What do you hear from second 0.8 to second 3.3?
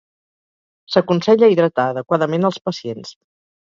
S'aconsella hidratar adequadament als pacients.